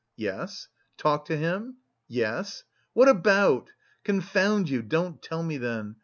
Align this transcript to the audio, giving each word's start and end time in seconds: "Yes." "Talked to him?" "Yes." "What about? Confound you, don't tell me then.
"Yes." 0.17 0.67
"Talked 0.97 1.27
to 1.27 1.37
him?" 1.37 1.75
"Yes." 2.07 2.63
"What 2.93 3.07
about? 3.07 3.69
Confound 4.03 4.67
you, 4.67 4.81
don't 4.81 5.21
tell 5.21 5.43
me 5.43 5.57
then. 5.59 5.97